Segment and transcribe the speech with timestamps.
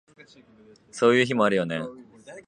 [0.89, 1.79] そういう日もあるよね